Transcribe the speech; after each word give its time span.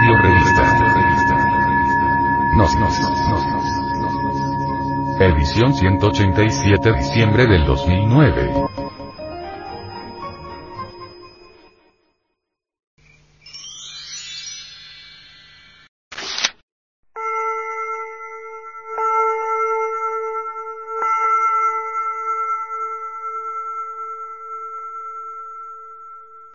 Audio 0.00 0.16
Revista. 0.16 0.62
Nos, 2.56 2.74
nos, 2.76 2.98
nos, 3.28 3.44
Edición 5.20 5.74
187 5.74 6.92
diciembre 6.94 7.46
del 7.46 7.66
2009. 7.66 8.50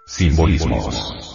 Simbolismos. 0.06 1.35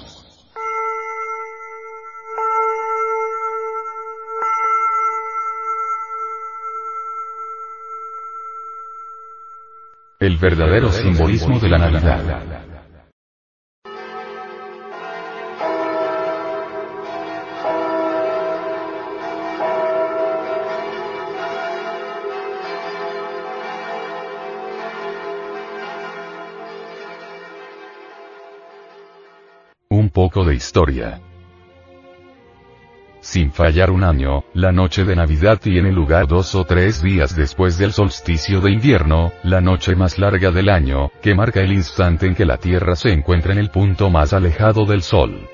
El 10.30 10.37
verdadero 10.37 10.93
simbolismo 10.93 11.59
de 11.59 11.69
la 11.69 11.77
Navidad. 11.77 12.45
Un 29.89 30.11
poco 30.11 30.45
de 30.45 30.55
historia. 30.55 31.20
Sin 33.30 33.52
fallar 33.52 33.93
un 33.93 34.02
año, 34.02 34.42
la 34.55 34.73
noche 34.73 35.05
de 35.05 35.14
Navidad 35.14 35.61
tiene 35.62 35.92
lugar 35.92 36.27
dos 36.27 36.56
o 36.56 36.64
tres 36.64 37.00
días 37.00 37.37
después 37.37 37.78
del 37.78 37.92
solsticio 37.92 38.61
de 38.61 38.72
invierno, 38.72 39.31
la 39.45 39.61
noche 39.61 39.95
más 39.95 40.19
larga 40.19 40.50
del 40.50 40.69
año, 40.69 41.12
que 41.22 41.37
marca 41.37 41.61
el 41.61 41.72
instante 41.72 42.27
en 42.27 42.34
que 42.34 42.45
la 42.45 42.56
Tierra 42.56 42.97
se 42.97 43.12
encuentra 43.12 43.53
en 43.53 43.61
el 43.61 43.70
punto 43.70 44.11
más 44.11 44.33
alejado 44.33 44.84
del 44.84 45.03
Sol. 45.03 45.48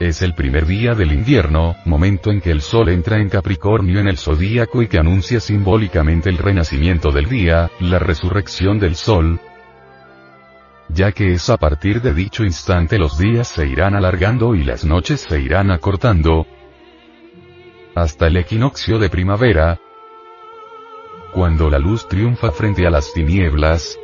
Es 0.00 0.20
el 0.20 0.34
primer 0.34 0.66
día 0.66 0.92
del 0.92 1.12
invierno, 1.12 1.76
momento 1.86 2.30
en 2.30 2.42
que 2.42 2.50
el 2.50 2.60
Sol 2.60 2.90
entra 2.90 3.16
en 3.16 3.30
Capricornio 3.30 3.98
en 3.98 4.08
el 4.08 4.18
zodíaco 4.18 4.82
y 4.82 4.88
que 4.88 4.98
anuncia 4.98 5.40
simbólicamente 5.40 6.28
el 6.28 6.36
renacimiento 6.36 7.10
del 7.10 7.24
día, 7.24 7.70
la 7.80 7.98
resurrección 7.98 8.78
del 8.78 8.96
Sol, 8.96 9.40
ya 10.94 11.12
que 11.12 11.32
es 11.32 11.48
a 11.48 11.56
partir 11.56 12.02
de 12.02 12.12
dicho 12.12 12.44
instante 12.44 12.98
los 12.98 13.18
días 13.18 13.48
se 13.48 13.66
irán 13.66 13.94
alargando 13.94 14.54
y 14.54 14.62
las 14.64 14.84
noches 14.84 15.22
se 15.22 15.40
irán 15.40 15.70
acortando, 15.70 16.46
hasta 17.94 18.26
el 18.26 18.36
equinoccio 18.36 18.98
de 18.98 19.08
primavera, 19.08 19.80
cuando 21.32 21.70
la 21.70 21.78
luz 21.78 22.08
triunfa 22.08 22.50
frente 22.50 22.86
a 22.86 22.90
las 22.90 23.12
tinieblas, 23.12 23.98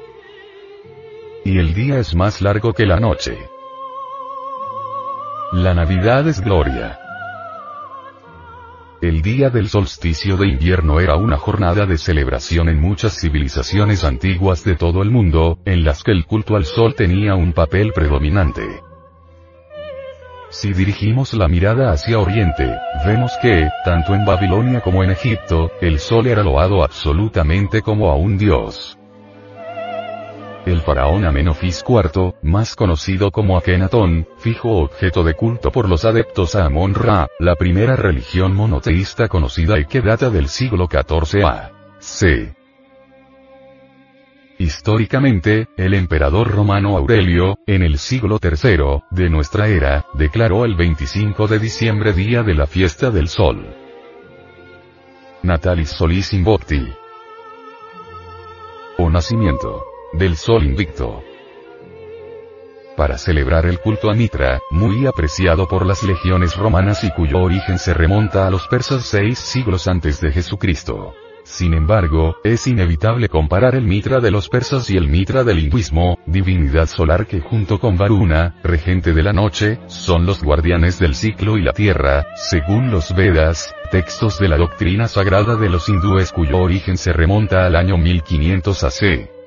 y 1.45 1.59
el 1.59 1.75
día 1.75 1.99
es 1.99 2.15
más 2.15 2.41
largo 2.41 2.73
que 2.73 2.87
la 2.87 3.01
noche. 3.01 3.39
La 5.53 5.75
Navidad 5.75 6.27
es 6.29 6.41
gloria. 6.41 6.99
El 9.01 9.23
día 9.23 9.49
del 9.49 9.69
solsticio 9.69 10.37
de 10.37 10.49
invierno 10.49 10.99
era 10.99 11.15
una 11.15 11.37
jornada 11.37 11.87
de 11.87 11.97
celebración 11.99 12.69
en 12.69 12.81
muchas 12.81 13.17
civilizaciones 13.21 14.03
antiguas 14.03 14.65
de 14.65 14.75
todo 14.75 15.03
el 15.03 15.11
mundo, 15.13 15.61
en 15.65 15.85
las 15.85 16.03
que 16.03 16.11
el 16.11 16.27
culto 16.27 16.57
al 16.57 16.65
sol 16.65 16.97
tenía 16.97 17.37
un 17.37 17.53
papel 17.53 17.93
predominante. 17.93 18.63
Si 20.51 20.73
dirigimos 20.73 21.33
la 21.35 21.47
mirada 21.47 21.93
hacia 21.93 22.19
Oriente, 22.19 22.77
vemos 23.07 23.31
que, 23.41 23.69
tanto 23.85 24.17
en 24.17 24.25
Babilonia 24.25 24.81
como 24.81 25.05
en 25.05 25.13
Egipto, 25.13 25.71
el 25.81 26.01
sol 26.01 26.27
era 26.27 26.43
loado 26.43 26.83
absolutamente 26.83 27.83
como 27.83 28.11
a 28.11 28.17
un 28.17 28.37
dios. 28.37 28.98
El 30.67 30.83
faraón 30.83 31.25
Amenofis 31.25 31.85
IV, 31.89 32.35
más 32.43 32.77
conocido 32.77 33.31
como 33.31 33.57
Akenatón, 33.57 34.27
fijo 34.39 34.79
objeto 34.79 35.23
de 35.23 35.35
culto 35.35 35.71
por 35.71 35.89
los 35.89 36.05
adeptos 36.05 36.55
a 36.57 36.67
Amon-Ra, 36.67 37.29
la 37.39 37.55
primera 37.55 37.97
religión 37.97 38.55
monoteísta 38.55 39.29
conocida 39.29 39.79
y 39.79 39.87
que 39.87 40.01
data 40.01 40.31
del 40.31 40.49
siglo 40.49 40.89
XIV 40.91 41.45
a. 41.45 41.71
C. 42.01 42.55
Históricamente, 44.59 45.69
el 45.77 45.95
emperador 45.95 46.51
romano 46.51 46.97
Aurelio, 46.97 47.59
en 47.67 47.83
el 47.83 47.97
siglo 47.99 48.39
III, 48.43 49.05
de 49.11 49.31
nuestra 49.31 49.69
era, 49.69 50.05
declaró 50.15 50.65
el 50.65 50.75
25 50.75 51.47
de 51.47 51.59
diciembre 51.61 52.13
día 52.13 52.43
de 52.43 52.55
la 52.55 52.67
fiesta 52.67 53.11
del 53.11 53.29
sol. 53.29 53.65
Natalis 55.43 55.91
Solis 55.91 56.33
Invocti. 56.35 56.93
O 58.99 59.09
nacimiento 59.09 59.85
del 60.13 60.37
Sol 60.37 60.65
Invicto. 60.65 61.23
Para 62.97 63.19
celebrar 63.19 63.67
el 63.67 63.79
culto 63.79 64.11
a 64.11 64.15
Mitra, 64.15 64.61
muy 64.71 65.07
apreciado 65.07 65.69
por 65.69 65.87
las 65.87 66.03
legiones 66.03 66.57
romanas 66.57 67.05
y 67.05 67.11
cuyo 67.11 67.39
origen 67.39 67.79
se 67.79 67.95
remonta 67.95 68.47
a 68.47 68.51
los 68.51 68.67
persas 68.67 69.05
seis 69.05 69.39
siglos 69.39 69.87
antes 69.87 70.21
de 70.21 70.33
Jesucristo. 70.33 71.15
Sin 71.45 71.75
embargo, 71.75 72.37
es 72.45 72.67
inevitable 72.67 73.29
comparar 73.29 73.75
el 73.75 73.85
Mitra 73.85 74.21
de 74.21 74.31
los 74.31 74.49
persas 74.49 74.91
y 74.91 74.97
el 74.97 75.09
Mitra 75.09 75.45
del 75.45 75.61
hinduismo, 75.61 76.19
divinidad 76.27 76.87
solar 76.87 77.27
que 77.27 77.41
junto 77.41 77.79
con 77.79 77.97
Varuna, 77.97 78.57
regente 78.63 79.15
de 79.15 79.23
la 79.23 79.33
noche, 79.33 79.79
son 79.87 80.27
los 80.27 80.43
guardianes 80.43 80.99
del 80.99 81.15
ciclo 81.15 81.57
y 81.57 81.63
la 81.63 81.73
tierra, 81.73 82.27
según 82.35 82.91
los 82.91 83.15
Vedas, 83.15 83.75
textos 83.91 84.39
de 84.39 84.49
la 84.49 84.57
doctrina 84.57 85.09
sagrada 85.09 85.57
de 85.57 85.71
los 85.71 85.89
hindúes 85.89 86.33
cuyo 86.33 86.59
origen 86.59 86.99
se 86.99 87.13
remonta 87.13 87.65
al 87.65 87.77
año 87.77 87.97
1500 87.97 88.85
AC. 88.85 89.38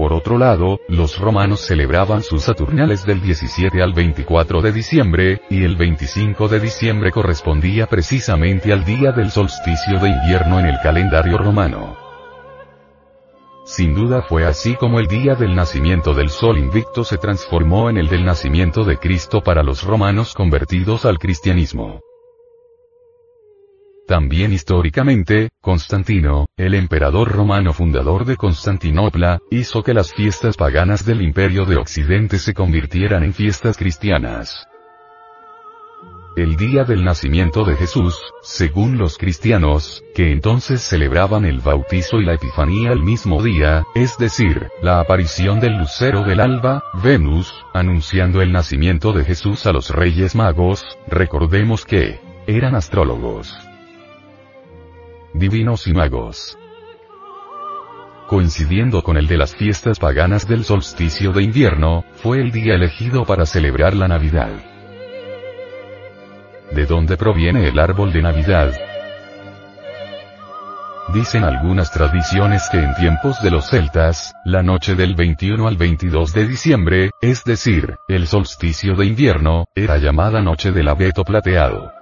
Por 0.00 0.14
otro 0.14 0.38
lado, 0.38 0.80
los 0.88 1.18
romanos 1.18 1.60
celebraban 1.60 2.22
sus 2.22 2.44
Saturnales 2.44 3.04
del 3.04 3.20
17 3.20 3.82
al 3.82 3.92
24 3.92 4.62
de 4.62 4.72
diciembre, 4.72 5.42
y 5.50 5.62
el 5.62 5.76
25 5.76 6.48
de 6.48 6.58
diciembre 6.58 7.12
correspondía 7.12 7.86
precisamente 7.86 8.72
al 8.72 8.86
día 8.86 9.12
del 9.12 9.30
solsticio 9.30 9.98
de 9.98 10.08
invierno 10.08 10.58
en 10.58 10.68
el 10.68 10.78
calendario 10.82 11.36
romano. 11.36 11.98
Sin 13.66 13.94
duda 13.94 14.22
fue 14.22 14.46
así 14.46 14.74
como 14.74 15.00
el 15.00 15.06
día 15.06 15.34
del 15.34 15.54
nacimiento 15.54 16.14
del 16.14 16.30
Sol 16.30 16.56
Invicto 16.56 17.04
se 17.04 17.18
transformó 17.18 17.90
en 17.90 17.98
el 17.98 18.08
del 18.08 18.24
nacimiento 18.24 18.84
de 18.84 18.96
Cristo 18.96 19.42
para 19.42 19.62
los 19.62 19.82
romanos 19.82 20.32
convertidos 20.32 21.04
al 21.04 21.18
cristianismo. 21.18 22.00
También 24.10 24.52
históricamente, 24.52 25.50
Constantino, 25.60 26.46
el 26.56 26.74
emperador 26.74 27.30
romano 27.30 27.72
fundador 27.72 28.24
de 28.24 28.36
Constantinopla, 28.36 29.38
hizo 29.52 29.84
que 29.84 29.94
las 29.94 30.12
fiestas 30.12 30.56
paganas 30.56 31.06
del 31.06 31.22
imperio 31.22 31.64
de 31.64 31.76
Occidente 31.76 32.40
se 32.40 32.52
convirtieran 32.52 33.22
en 33.22 33.32
fiestas 33.32 33.76
cristianas. 33.76 34.66
El 36.36 36.56
día 36.56 36.82
del 36.82 37.04
nacimiento 37.04 37.62
de 37.62 37.76
Jesús, 37.76 38.18
según 38.42 38.98
los 38.98 39.16
cristianos, 39.16 40.02
que 40.12 40.32
entonces 40.32 40.80
celebraban 40.80 41.44
el 41.44 41.60
bautizo 41.60 42.16
y 42.20 42.24
la 42.24 42.34
epifanía 42.34 42.90
el 42.90 43.04
mismo 43.04 43.40
día, 43.44 43.84
es 43.94 44.18
decir, 44.18 44.70
la 44.82 44.98
aparición 44.98 45.60
del 45.60 45.78
lucero 45.78 46.24
del 46.24 46.40
alba, 46.40 46.82
Venus, 47.00 47.54
anunciando 47.72 48.42
el 48.42 48.50
nacimiento 48.50 49.12
de 49.12 49.24
Jesús 49.24 49.66
a 49.66 49.72
los 49.72 49.90
reyes 49.90 50.34
magos, 50.34 50.98
recordemos 51.06 51.84
que, 51.84 52.18
eran 52.48 52.74
astrólogos 52.74 53.69
divinos 55.34 55.86
y 55.86 55.92
magos. 55.92 56.58
Coincidiendo 58.26 59.02
con 59.02 59.16
el 59.16 59.26
de 59.26 59.36
las 59.36 59.54
fiestas 59.54 59.98
paganas 59.98 60.46
del 60.46 60.64
solsticio 60.64 61.32
de 61.32 61.42
invierno, 61.42 62.04
fue 62.14 62.40
el 62.40 62.52
día 62.52 62.74
elegido 62.74 63.24
para 63.24 63.46
celebrar 63.46 63.94
la 63.94 64.08
Navidad. 64.08 64.50
¿De 66.72 66.86
dónde 66.86 67.16
proviene 67.16 67.68
el 67.68 67.78
árbol 67.78 68.12
de 68.12 68.22
Navidad? 68.22 68.72
Dicen 71.12 71.42
algunas 71.42 71.90
tradiciones 71.90 72.68
que 72.70 72.78
en 72.78 72.94
tiempos 72.94 73.42
de 73.42 73.50
los 73.50 73.68
celtas, 73.68 74.32
la 74.44 74.62
noche 74.62 74.94
del 74.94 75.16
21 75.16 75.66
al 75.66 75.76
22 75.76 76.32
de 76.32 76.46
diciembre, 76.46 77.10
es 77.20 77.42
decir, 77.42 77.96
el 78.06 78.28
solsticio 78.28 78.94
de 78.94 79.06
invierno, 79.06 79.64
era 79.74 79.98
llamada 79.98 80.40
noche 80.40 80.70
del 80.70 80.88
abeto 80.88 81.24
plateado. 81.24 81.99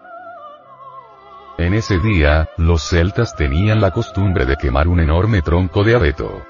En 1.69 1.75
ese 1.75 1.99
día, 1.99 2.49
los 2.56 2.82
celtas 2.82 3.37
tenían 3.37 3.82
la 3.82 3.91
costumbre 3.91 4.47
de 4.47 4.56
quemar 4.56 4.88
un 4.88 5.00
enorme 5.00 5.43
tronco 5.43 5.85
de 5.85 5.97
abeto. 5.97 6.43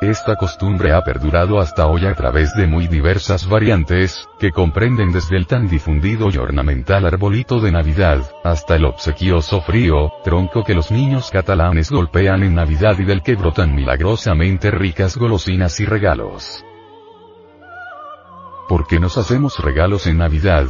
Esta 0.00 0.34
costumbre 0.34 0.90
ha 0.92 1.04
perdurado 1.04 1.60
hasta 1.60 1.86
hoy 1.86 2.04
a 2.04 2.16
través 2.16 2.52
de 2.56 2.66
muy 2.66 2.88
diversas 2.88 3.48
variantes, 3.48 4.28
que 4.40 4.50
comprenden 4.50 5.12
desde 5.12 5.36
el 5.36 5.46
tan 5.46 5.68
difundido 5.68 6.30
y 6.32 6.36
ornamental 6.36 7.06
arbolito 7.06 7.60
de 7.60 7.70
Navidad, 7.70 8.28
hasta 8.42 8.74
el 8.74 8.86
obsequioso 8.86 9.60
frío, 9.60 10.10
tronco 10.24 10.64
que 10.64 10.74
los 10.74 10.90
niños 10.90 11.30
catalanes 11.30 11.92
golpean 11.92 12.42
en 12.42 12.56
Navidad 12.56 12.98
y 12.98 13.04
del 13.04 13.22
que 13.22 13.36
brotan 13.36 13.72
milagrosamente 13.72 14.72
ricas 14.72 15.16
golosinas 15.16 15.78
y 15.78 15.84
regalos. 15.84 16.64
¿Por 18.68 18.88
qué 18.88 18.98
nos 18.98 19.16
hacemos 19.16 19.60
regalos 19.60 20.08
en 20.08 20.18
Navidad? 20.18 20.66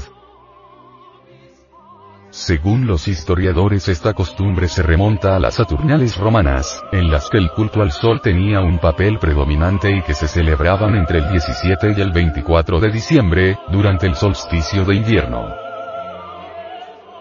Según 2.35 2.89
los 2.89 3.07
historiadores 3.07 3.87
esta 3.87 4.13
costumbre 4.13 4.67
se 4.67 4.83
remonta 4.83 5.37
a 5.37 5.39
las 5.39 5.55
Saturnales 5.55 6.17
romanas, 6.17 6.83
en 6.91 7.09
las 7.09 7.31
que 7.31 7.39
el 7.39 7.53
culto 7.53 7.81
al 7.81 7.93
sol 7.93 8.21
tenía 8.21 8.61
un 8.61 8.81
papel 8.81 9.21
predominante 9.21 9.97
y 9.97 10.03
que 10.03 10.15
se 10.15 10.27
celebraban 10.27 10.97
entre 10.97 11.21
el 11.21 11.31
17 11.31 11.95
y 11.97 12.01
el 12.01 12.11
24 12.11 12.81
de 12.81 12.91
diciembre, 12.91 13.57
durante 13.71 14.09
el 14.09 14.17
solsticio 14.17 14.85
de 14.85 14.97
invierno. 14.97 15.47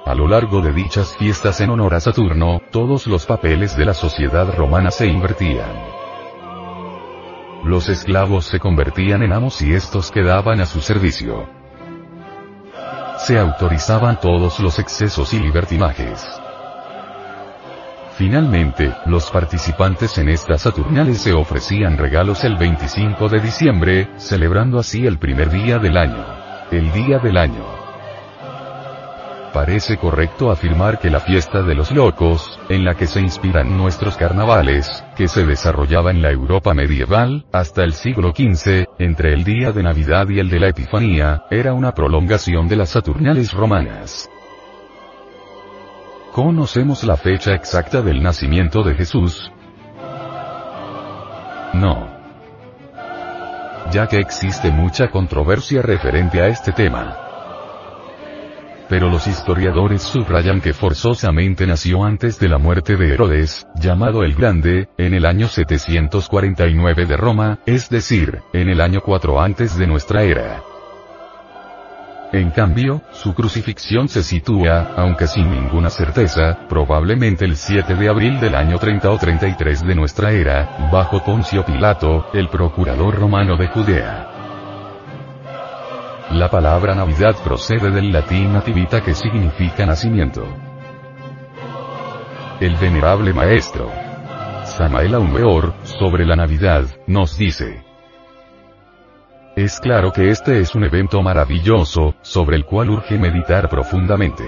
A 0.04 0.16
lo 0.16 0.28
largo 0.28 0.62
de 0.62 0.74
dichas 0.74 1.16
fiestas 1.16 1.62
en 1.62 1.70
honor 1.70 1.94
a 1.94 2.00
Saturno, 2.00 2.60
todos 2.72 3.06
los 3.06 3.28
papeles 3.28 3.78
de 3.78 3.86
la 3.86 3.94
sociedad 3.94 4.52
romana 4.58 4.90
se 4.90 5.06
invertían. 5.06 5.76
Los 7.64 7.88
esclavos 7.88 8.46
se 8.46 8.60
convertían 8.60 9.22
en 9.22 9.32
amos 9.32 9.62
y 9.62 9.76
estos 9.76 10.10
quedaban 10.10 10.60
a 10.60 10.66
su 10.66 10.82
servicio 10.82 11.63
se 13.24 13.40
autorizaban 13.40 14.20
todos 14.20 14.60
los 14.60 14.80
excesos 14.80 15.34
y 15.34 15.40
libertinajes. 15.40 16.28
Finalmente, 18.18 18.94
los 19.06 19.32
participantes 19.32 20.18
en 20.18 20.30
estas 20.30 20.62
Saturnales 20.62 21.20
se 21.20 21.34
ofrecían 21.34 21.98
regalos 21.98 22.44
el 22.44 22.58
25 22.58 23.30
de 23.30 23.40
diciembre, 23.40 24.10
celebrando 24.18 24.78
así 24.78 25.08
el 25.08 25.18
primer 25.18 25.50
día 25.50 25.80
del 25.80 25.98
año. 25.98 26.26
El 26.70 26.92
día 26.92 27.20
del 27.20 27.38
año 27.38 27.84
parece 29.54 29.98
correcto 29.98 30.52
afirmar 30.52 31.00
que 31.00 31.12
la 31.12 31.20
fiesta 31.20 31.62
de 31.62 31.76
los 31.76 31.92
locos, 31.92 32.60
en 32.70 32.84
la 32.84 32.96
que 32.96 33.06
se 33.06 33.22
inspiran 33.22 33.78
nuestros 33.78 34.18
carnavales, 34.18 35.06
que 35.16 35.28
se 35.28 35.46
desarrollaba 35.46 36.10
en 36.10 36.24
la 36.24 36.32
Europa 36.32 36.74
medieval, 36.74 37.46
hasta 37.54 37.84
el 37.84 37.94
siglo 37.94 38.34
XV, 38.36 38.88
entre 39.04 39.34
el 39.34 39.44
día 39.44 39.72
de 39.72 39.84
Navidad 39.84 40.28
y 40.30 40.40
el 40.40 40.50
de 40.50 40.60
la 40.60 40.70
Epifanía, 40.70 41.44
era 41.50 41.74
una 41.74 41.94
prolongación 41.94 42.68
de 42.68 42.76
las 42.76 42.90
Saturnales 42.90 43.54
romanas. 43.54 44.30
¿Conocemos 46.32 47.04
la 47.04 47.16
fecha 47.16 47.54
exacta 47.54 48.02
del 48.02 48.24
nacimiento 48.24 48.84
de 48.84 48.96
Jesús? 48.96 49.52
No. 51.74 52.08
Ya 53.92 54.08
que 54.08 54.18
existe 54.18 54.72
mucha 54.72 55.10
controversia 55.10 55.82
referente 55.82 56.42
a 56.42 56.48
este 56.48 56.72
tema 56.72 57.33
pero 58.94 59.10
los 59.10 59.26
historiadores 59.26 60.04
subrayan 60.04 60.62
que 60.62 60.72
forzosamente 60.72 61.66
nació 61.66 62.04
antes 62.04 62.38
de 62.38 62.48
la 62.48 62.60
muerte 62.60 62.96
de 62.96 63.12
Herodes, 63.12 63.66
llamado 63.74 64.24
el 64.24 64.36
Grande, 64.36 64.88
en 65.00 65.16
el 65.16 65.26
año 65.26 65.48
749 65.48 67.08
de 67.08 67.18
Roma, 67.18 67.58
es 67.66 67.90
decir, 67.90 68.44
en 68.54 68.70
el 68.70 68.80
año 68.80 69.02
4 69.02 69.42
antes 69.42 69.80
de 69.80 69.88
nuestra 69.88 70.22
era. 70.22 70.62
En 72.34 72.52
cambio, 72.52 73.02
su 73.14 73.34
crucifixión 73.34 74.10
se 74.10 74.22
sitúa, 74.22 74.94
aunque 74.96 75.26
sin 75.26 75.50
ninguna 75.50 75.90
certeza, 75.90 76.60
probablemente 76.70 77.46
el 77.46 77.56
7 77.56 77.96
de 77.96 78.10
abril 78.10 78.40
del 78.40 78.54
año 78.54 78.78
30 78.78 79.10
o 79.10 79.18
33 79.18 79.88
de 79.88 79.96
nuestra 79.96 80.34
era, 80.34 80.90
bajo 80.92 81.24
Poncio 81.24 81.66
Pilato, 81.66 82.28
el 82.32 82.48
procurador 82.48 83.16
romano 83.16 83.58
de 83.58 83.70
Judea. 83.70 84.33
La 86.34 86.50
palabra 86.50 86.96
Navidad 86.96 87.36
procede 87.44 87.92
del 87.92 88.12
latín 88.12 88.54
nativita 88.54 89.02
que 89.04 89.14
significa 89.14 89.86
nacimiento. 89.86 90.44
El 92.60 92.76
venerable 92.76 93.32
maestro 93.34 93.92
Samael 94.66 95.14
Aumeor, 95.14 95.76
sobre 95.84 96.26
la 96.26 96.36
Navidad, 96.36 96.86
nos 97.06 97.38
dice. 97.38 97.84
Es 99.56 99.80
claro 99.80 100.12
que 100.12 100.32
este 100.32 100.60
es 100.60 100.74
un 100.74 100.84
evento 100.84 101.22
maravilloso, 101.22 102.16
sobre 102.24 102.56
el 102.56 102.66
cual 102.66 102.90
urge 102.90 103.20
meditar 103.20 103.70
profundamente. 103.70 104.44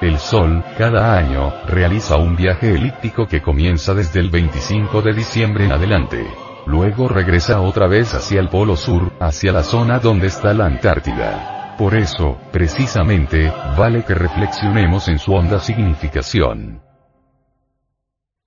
El 0.00 0.18
Sol, 0.18 0.64
cada 0.76 1.16
año, 1.16 1.52
realiza 1.68 2.16
un 2.16 2.34
viaje 2.34 2.74
elíptico 2.74 3.28
que 3.28 3.40
comienza 3.40 3.94
desde 3.94 4.18
el 4.18 4.30
25 4.30 5.00
de 5.00 5.12
diciembre 5.12 5.64
en 5.66 5.72
adelante. 5.72 6.51
Luego 6.66 7.08
regresa 7.08 7.60
otra 7.60 7.88
vez 7.88 8.14
hacia 8.14 8.40
el 8.40 8.48
polo 8.48 8.76
sur, 8.76 9.12
hacia 9.20 9.52
la 9.52 9.62
zona 9.62 9.98
donde 9.98 10.28
está 10.28 10.54
la 10.54 10.66
Antártida. 10.66 11.74
Por 11.76 11.94
eso, 11.94 12.38
precisamente, 12.52 13.52
vale 13.76 14.04
que 14.04 14.14
reflexionemos 14.14 15.08
en 15.08 15.18
su 15.18 15.32
honda 15.32 15.58
significación. 15.58 16.80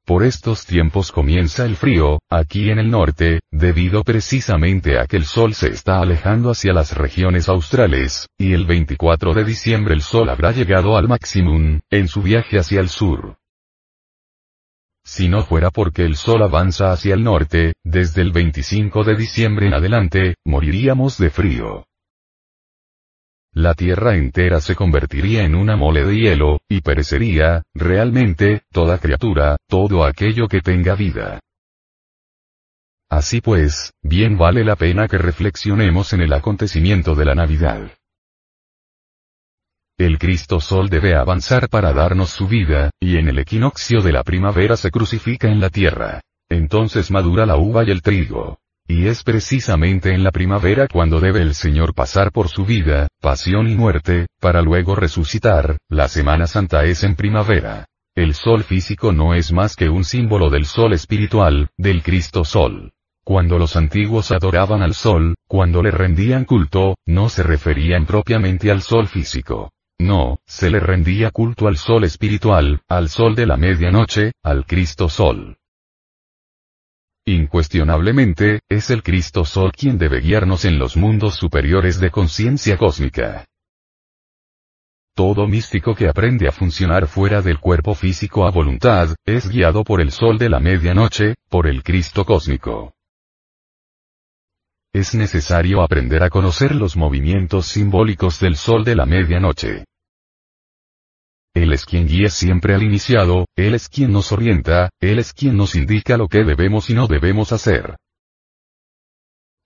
Por 0.05 0.23
estos 0.23 0.67
tiempos 0.67 1.11
comienza 1.11 1.65
el 1.65 1.75
frío, 1.75 2.19
aquí 2.29 2.69
en 2.69 2.77
el 2.77 2.91
norte, 2.91 3.39
debido 3.51 4.03
precisamente 4.03 4.99
a 4.99 5.07
que 5.07 5.17
el 5.17 5.25
sol 5.25 5.55
se 5.55 5.69
está 5.69 5.99
alejando 5.99 6.51
hacia 6.51 6.73
las 6.73 6.95
regiones 6.95 7.49
australes, 7.49 8.27
y 8.37 8.53
el 8.53 8.65
24 8.65 9.33
de 9.33 9.43
diciembre 9.43 9.95
el 9.95 10.01
sol 10.01 10.29
habrá 10.29 10.51
llegado 10.51 10.95
al 10.95 11.07
maximum, 11.07 11.79
en 11.89 12.07
su 12.07 12.21
viaje 12.21 12.59
hacia 12.59 12.81
el 12.81 12.89
sur. 12.89 13.37
Si 15.05 15.29
no 15.29 15.43
fuera 15.43 15.69
porque 15.69 16.03
el 16.03 16.15
sol 16.15 16.41
avanza 16.41 16.91
hacia 16.91 17.13
el 17.13 17.23
norte, 17.23 17.73
desde 17.83 18.23
el 18.23 18.31
25 18.31 19.03
de 19.03 19.15
diciembre 19.15 19.67
en 19.67 19.75
adelante, 19.75 20.35
moriríamos 20.43 21.19
de 21.19 21.29
frío. 21.29 21.85
La 23.53 23.75
tierra 23.75 24.17
entera 24.17 24.59
se 24.59 24.75
convertiría 24.75 25.43
en 25.43 25.55
una 25.55 25.77
mole 25.77 26.03
de 26.03 26.17
hielo, 26.17 26.59
y 26.67 26.81
perecería, 26.81 27.63
realmente, 27.73 28.63
toda 28.71 28.97
criatura, 28.97 29.57
todo 29.69 30.03
aquello 30.03 30.47
que 30.47 30.59
tenga 30.59 30.95
vida. 30.95 31.39
Así 33.07 33.39
pues, 33.39 33.93
bien 34.01 34.37
vale 34.37 34.65
la 34.65 34.75
pena 34.75 35.07
que 35.07 35.19
reflexionemos 35.19 36.11
en 36.13 36.21
el 36.21 36.33
acontecimiento 36.33 37.13
de 37.13 37.25
la 37.25 37.35
Navidad. 37.35 37.91
El 39.97 40.19
Cristo 40.19 40.59
Sol 40.59 40.89
debe 40.89 41.15
avanzar 41.15 41.69
para 41.69 41.93
darnos 41.93 42.29
su 42.29 42.49
vida, 42.49 42.89
y 42.99 43.15
en 43.15 43.29
el 43.29 43.39
equinoccio 43.39 44.01
de 44.01 44.11
la 44.11 44.25
primavera 44.25 44.75
se 44.75 44.91
crucifica 44.91 45.47
en 45.47 45.61
la 45.61 45.69
tierra. 45.69 46.19
Entonces 46.49 47.11
madura 47.11 47.45
la 47.45 47.55
uva 47.55 47.85
y 47.85 47.91
el 47.91 48.01
trigo. 48.01 48.59
Y 48.85 49.07
es 49.07 49.23
precisamente 49.23 50.13
en 50.13 50.25
la 50.25 50.31
primavera 50.31 50.89
cuando 50.89 51.21
debe 51.21 51.41
el 51.41 51.55
Señor 51.55 51.93
pasar 51.93 52.33
por 52.33 52.49
su 52.49 52.65
vida, 52.65 53.07
pasión 53.21 53.69
y 53.69 53.75
muerte, 53.75 54.27
para 54.41 54.61
luego 54.61 54.95
resucitar, 54.95 55.77
la 55.87 56.09
Semana 56.09 56.45
Santa 56.45 56.83
es 56.83 57.03
en 57.03 57.15
primavera. 57.15 57.85
El 58.15 58.33
sol 58.33 58.63
físico 58.63 59.13
no 59.13 59.33
es 59.33 59.53
más 59.53 59.77
que 59.77 59.87
un 59.87 60.03
símbolo 60.03 60.49
del 60.49 60.65
sol 60.65 60.91
espiritual, 60.91 61.69
del 61.77 62.03
Cristo 62.03 62.43
Sol. 62.43 62.91
Cuando 63.23 63.57
los 63.57 63.77
antiguos 63.77 64.31
adoraban 64.31 64.81
al 64.81 64.93
sol, 64.93 65.35
cuando 65.47 65.81
le 65.81 65.91
rendían 65.91 66.43
culto, 66.43 66.95
no 67.05 67.29
se 67.29 67.43
referían 67.43 68.05
propiamente 68.05 68.69
al 68.69 68.81
sol 68.81 69.07
físico. 69.07 69.71
No, 69.99 70.39
se 70.45 70.69
le 70.69 70.79
rendía 70.79 71.31
culto 71.31 71.67
al 71.67 71.77
sol 71.77 72.03
espiritual, 72.03 72.81
al 72.89 73.09
sol 73.09 73.35
de 73.35 73.45
la 73.45 73.57
medianoche, 73.57 74.33
al 74.43 74.65
Cristo 74.65 75.07
Sol. 75.09 75.57
Incuestionablemente, 77.25 78.59
es 78.69 78.89
el 78.89 79.01
Cristo 79.01 79.45
Sol 79.45 79.71
quien 79.71 79.97
debe 79.97 80.19
guiarnos 80.19 80.65
en 80.65 80.77
los 80.77 80.95
mundos 80.97 81.35
superiores 81.35 81.99
de 81.99 82.11
conciencia 82.11 82.77
cósmica. 82.77 83.45
Todo 85.15 85.47
místico 85.47 85.95
que 85.95 86.09
aprende 86.09 86.47
a 86.47 86.51
funcionar 86.51 87.07
fuera 87.07 87.41
del 87.41 87.59
cuerpo 87.59 87.95
físico 87.95 88.45
a 88.45 88.51
voluntad, 88.51 89.15
es 89.25 89.49
guiado 89.49 89.85
por 89.85 90.01
el 90.01 90.11
sol 90.11 90.37
de 90.37 90.49
la 90.49 90.59
medianoche, 90.59 91.35
por 91.49 91.67
el 91.67 91.83
Cristo 91.83 92.25
cósmico 92.25 92.94
es 94.95 95.13
necesario 95.13 95.81
aprender 95.81 96.23
a 96.23 96.29
conocer 96.29 96.73
los 96.73 96.95
movimientos 96.95 97.65
simbólicos 97.65 98.39
del 98.39 98.55
sol 98.55 98.85
de 98.85 98.95
la 98.95 99.05
medianoche. 99.05 99.83
Él 101.53 101.73
es 101.73 101.83
quien 101.83 102.07
guía 102.07 102.29
siempre 102.29 102.73
al 102.73 102.81
iniciado, 102.81 103.45
Él 103.57 103.73
es 103.73 103.89
quien 103.89 104.13
nos 104.13 104.31
orienta, 104.31 104.89
Él 105.01 105.19
es 105.19 105.33
quien 105.33 105.57
nos 105.57 105.75
indica 105.75 106.15
lo 106.15 106.29
que 106.29 106.45
debemos 106.45 106.89
y 106.89 106.93
no 106.93 107.07
debemos 107.07 107.51
hacer. 107.51 107.97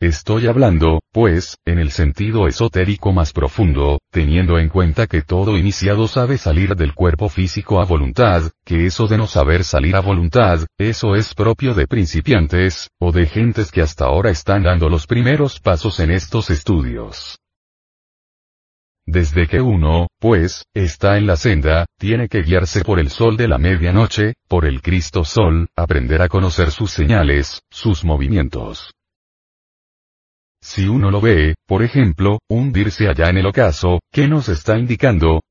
Estoy 0.01 0.47
hablando, 0.47 1.01
pues, 1.11 1.57
en 1.65 1.77
el 1.77 1.91
sentido 1.91 2.47
esotérico 2.47 3.11
más 3.11 3.33
profundo, 3.33 3.99
teniendo 4.11 4.57
en 4.57 4.69
cuenta 4.69 5.07
que 5.07 5.23
todo 5.23 5.57
iniciado 5.57 6.07
sabe 6.07 6.37
salir 6.37 6.77
del 6.77 6.93
cuerpo 6.93 7.27
físico 7.27 7.81
a 7.81 7.85
voluntad, 7.85 8.43
que 8.63 8.85
eso 8.85 9.07
de 9.07 9.17
no 9.17 9.27
saber 9.27 9.65
salir 9.65 9.97
a 9.97 9.99
voluntad, 9.99 10.65
eso 10.77 11.17
es 11.17 11.35
propio 11.35 11.73
de 11.73 11.85
principiantes, 11.85 12.87
o 12.97 13.11
de 13.11 13.25
gentes 13.25 13.73
que 13.73 13.81
hasta 13.81 14.05
ahora 14.05 14.29
están 14.31 14.63
dando 14.63 14.87
los 14.87 15.05
primeros 15.05 15.59
pasos 15.59 15.99
en 15.99 16.11
estos 16.11 16.49
estudios. 16.49 17.37
Desde 19.05 19.47
que 19.47 19.59
uno, 19.59 20.07
pues, 20.17 20.63
está 20.73 21.17
en 21.17 21.27
la 21.27 21.35
senda, 21.35 21.85
tiene 21.97 22.29
que 22.29 22.41
guiarse 22.41 22.85
por 22.85 23.01
el 23.01 23.09
sol 23.09 23.35
de 23.35 23.49
la 23.49 23.57
medianoche, 23.57 24.35
por 24.47 24.65
el 24.65 24.81
Cristo 24.81 25.25
Sol, 25.25 25.67
aprender 25.75 26.21
a 26.21 26.29
conocer 26.29 26.71
sus 26.71 26.91
señales, 26.91 27.63
sus 27.69 28.05
movimientos. 28.05 28.93
Si 30.61 30.87
uno 30.87 31.09
lo 31.11 31.21
ve, 31.21 31.55
por 31.65 31.83
ejemplo, 31.83 32.39
hundirse 32.49 33.07
allá 33.07 33.29
en 33.29 33.37
el 33.37 33.45
ocaso, 33.45 33.99
¿qué 34.11 34.27
nos 34.27 34.49
está 34.49 34.77
indicando? 34.77 35.41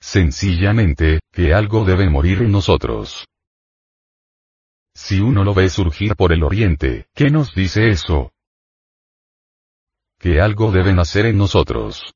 Sencillamente, 0.00 1.20
que 1.32 1.54
algo 1.54 1.84
debe 1.84 2.08
morir 2.08 2.42
en 2.42 2.52
nosotros. 2.52 3.26
Si 4.94 5.20
uno 5.20 5.44
lo 5.44 5.54
ve 5.54 5.68
surgir 5.68 6.16
por 6.16 6.32
el 6.32 6.42
oriente, 6.42 7.06
¿qué 7.14 7.30
nos 7.30 7.54
dice 7.54 7.88
eso? 7.88 8.32
que 10.20 10.38
algo 10.38 10.70
debe 10.70 10.92
nacer 10.92 11.24
en 11.24 11.38
nosotros. 11.38 12.12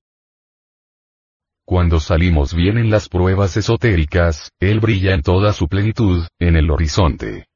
Cuando 1.64 1.98
salimos 2.00 2.52
bien 2.52 2.76
en 2.76 2.90
las 2.90 3.08
pruebas 3.08 3.56
esotéricas, 3.56 4.50
Él 4.60 4.78
brilla 4.78 5.14
en 5.14 5.22
toda 5.22 5.54
su 5.54 5.66
plenitud, 5.68 6.26
en 6.38 6.56
el 6.56 6.70
horizonte. 6.70 7.46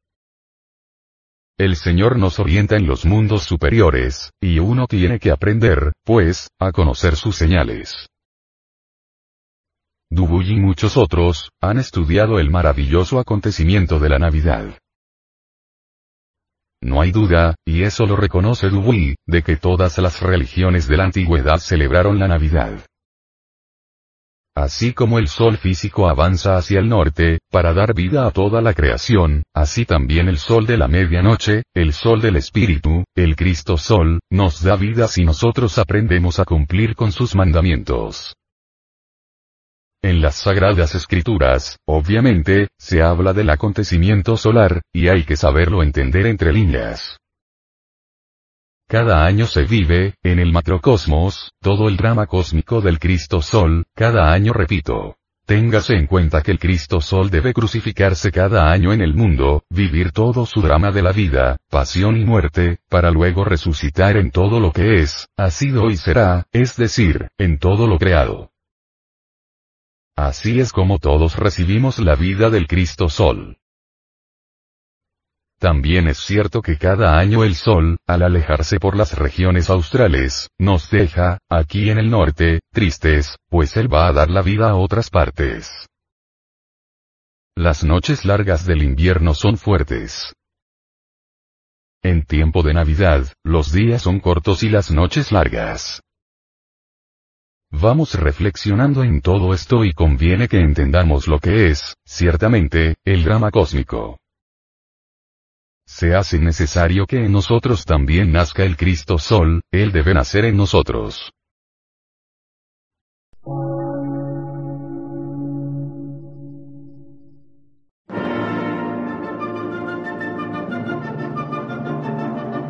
El 1.58 1.74
Señor 1.74 2.16
nos 2.18 2.38
orienta 2.38 2.76
en 2.76 2.86
los 2.86 3.04
mundos 3.04 3.42
superiores, 3.42 4.30
y 4.40 4.60
uno 4.60 4.86
tiene 4.86 5.18
que 5.18 5.32
aprender, 5.32 5.92
pues, 6.04 6.48
a 6.60 6.70
conocer 6.70 7.16
sus 7.16 7.34
señales. 7.34 8.06
Dubuy 10.08 10.52
y 10.52 10.60
muchos 10.60 10.96
otros, 10.96 11.50
han 11.60 11.78
estudiado 11.78 12.38
el 12.38 12.48
maravilloso 12.48 13.18
acontecimiento 13.18 13.98
de 13.98 14.08
la 14.08 14.20
Navidad. 14.20 14.78
No 16.80 17.00
hay 17.00 17.10
duda, 17.10 17.56
y 17.66 17.82
eso 17.82 18.06
lo 18.06 18.14
reconoce 18.14 18.68
Dubuy, 18.68 19.16
de 19.26 19.42
que 19.42 19.56
todas 19.56 19.98
las 19.98 20.20
religiones 20.20 20.86
de 20.86 20.96
la 20.96 21.06
antigüedad 21.06 21.58
celebraron 21.58 22.20
la 22.20 22.28
Navidad. 22.28 22.86
Así 24.60 24.92
como 24.92 25.20
el 25.20 25.28
sol 25.28 25.56
físico 25.56 26.08
avanza 26.08 26.56
hacia 26.56 26.80
el 26.80 26.88
norte, 26.88 27.38
para 27.48 27.72
dar 27.72 27.94
vida 27.94 28.26
a 28.26 28.32
toda 28.32 28.60
la 28.60 28.74
creación, 28.74 29.44
así 29.54 29.84
también 29.84 30.28
el 30.28 30.36
sol 30.38 30.66
de 30.66 30.76
la 30.76 30.88
medianoche, 30.88 31.62
el 31.74 31.92
sol 31.92 32.20
del 32.20 32.34
espíritu, 32.34 33.04
el 33.14 33.36
Cristo 33.36 33.76
Sol, 33.76 34.18
nos 34.32 34.60
da 34.60 34.74
vida 34.74 35.06
si 35.06 35.24
nosotros 35.24 35.78
aprendemos 35.78 36.40
a 36.40 36.44
cumplir 36.44 36.96
con 36.96 37.12
sus 37.12 37.36
mandamientos. 37.36 38.34
En 40.02 40.20
las 40.20 40.34
sagradas 40.34 40.96
escrituras, 40.96 41.76
obviamente, 41.86 42.66
se 42.76 43.00
habla 43.00 43.32
del 43.34 43.50
acontecimiento 43.50 44.36
solar, 44.36 44.82
y 44.92 45.06
hay 45.06 45.22
que 45.22 45.36
saberlo 45.36 45.84
entender 45.84 46.26
entre 46.26 46.52
líneas. 46.52 47.16
Cada 48.90 49.26
año 49.26 49.46
se 49.46 49.64
vive, 49.64 50.14
en 50.22 50.38
el 50.38 50.50
macrocosmos, 50.50 51.52
todo 51.60 51.88
el 51.88 51.98
drama 51.98 52.26
cósmico 52.26 52.80
del 52.80 52.98
Cristo 52.98 53.42
Sol, 53.42 53.84
cada 53.94 54.32
año 54.32 54.54
repito. 54.54 55.16
Téngase 55.44 55.94
en 55.94 56.06
cuenta 56.06 56.40
que 56.42 56.52
el 56.52 56.58
Cristo 56.58 57.02
Sol 57.02 57.28
debe 57.28 57.52
crucificarse 57.52 58.32
cada 58.32 58.72
año 58.72 58.94
en 58.94 59.02
el 59.02 59.12
mundo, 59.12 59.64
vivir 59.68 60.12
todo 60.12 60.46
su 60.46 60.62
drama 60.62 60.90
de 60.90 61.02
la 61.02 61.12
vida, 61.12 61.58
pasión 61.68 62.16
y 62.16 62.24
muerte, 62.24 62.78
para 62.88 63.10
luego 63.10 63.44
resucitar 63.44 64.16
en 64.16 64.30
todo 64.30 64.58
lo 64.58 64.72
que 64.72 65.02
es, 65.02 65.28
ha 65.36 65.50
sido 65.50 65.90
y 65.90 65.98
será, 65.98 66.46
es 66.52 66.76
decir, 66.76 67.28
en 67.36 67.58
todo 67.58 67.88
lo 67.88 67.98
creado. 67.98 68.52
Así 70.16 70.60
es 70.60 70.72
como 70.72 70.98
todos 70.98 71.36
recibimos 71.36 71.98
la 71.98 72.14
vida 72.14 72.48
del 72.48 72.66
Cristo 72.66 73.10
Sol. 73.10 73.58
También 75.58 76.06
es 76.06 76.18
cierto 76.18 76.62
que 76.62 76.78
cada 76.78 77.18
año 77.18 77.42
el 77.42 77.56
Sol, 77.56 77.98
al 78.06 78.22
alejarse 78.22 78.78
por 78.78 78.96
las 78.96 79.18
regiones 79.18 79.70
australes, 79.70 80.50
nos 80.56 80.88
deja, 80.88 81.38
aquí 81.48 81.90
en 81.90 81.98
el 81.98 82.10
norte, 82.10 82.60
tristes, 82.72 83.36
pues 83.48 83.76
Él 83.76 83.92
va 83.92 84.06
a 84.06 84.12
dar 84.12 84.30
la 84.30 84.42
vida 84.42 84.70
a 84.70 84.76
otras 84.76 85.10
partes. 85.10 85.68
Las 87.56 87.82
noches 87.82 88.24
largas 88.24 88.66
del 88.66 88.84
invierno 88.84 89.34
son 89.34 89.58
fuertes. 89.58 90.32
En 92.04 92.24
tiempo 92.24 92.62
de 92.62 92.74
Navidad, 92.74 93.26
los 93.42 93.72
días 93.72 94.02
son 94.02 94.20
cortos 94.20 94.62
y 94.62 94.68
las 94.68 94.92
noches 94.92 95.32
largas. 95.32 96.00
Vamos 97.72 98.14
reflexionando 98.14 99.02
en 99.02 99.20
todo 99.22 99.52
esto 99.52 99.84
y 99.84 99.92
conviene 99.92 100.46
que 100.46 100.60
entendamos 100.60 101.26
lo 101.26 101.40
que 101.40 101.66
es, 101.66 101.96
ciertamente, 102.04 102.94
el 103.04 103.24
drama 103.24 103.50
cósmico 103.50 104.18
se 105.88 106.14
hace 106.14 106.38
necesario 106.38 107.06
que 107.06 107.24
en 107.24 107.32
nosotros 107.32 107.86
también 107.86 108.30
nazca 108.30 108.62
el 108.62 108.76
Cristo 108.76 109.16
Sol, 109.16 109.62
Él 109.72 109.90
debe 109.90 110.12
nacer 110.12 110.44
en 110.44 110.56
nosotros. 110.56 111.32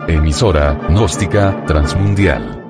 Emisora, 0.07 0.75
gnóstica, 0.89 1.65
transmundial. 1.67 2.65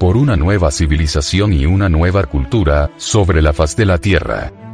Por 0.00 0.16
una 0.16 0.34
nueva 0.34 0.72
civilización 0.72 1.52
y 1.52 1.64
una 1.64 1.88
nueva 1.88 2.24
cultura, 2.24 2.90
sobre 2.96 3.40
la 3.40 3.52
faz 3.52 3.76
de 3.76 3.86
la 3.86 3.98
Tierra. 3.98 4.73